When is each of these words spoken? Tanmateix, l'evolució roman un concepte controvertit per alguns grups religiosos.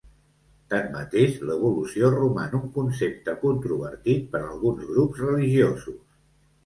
Tanmateix, 0.73 1.35
l'evolució 1.49 2.09
roman 2.15 2.57
un 2.61 2.65
concepte 2.77 3.35
controvertit 3.43 4.27
per 4.33 4.43
alguns 4.47 4.89
grups 4.93 5.25
religiosos. 5.29 6.01